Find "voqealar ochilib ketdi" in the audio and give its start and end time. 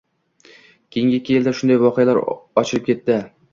1.85-3.23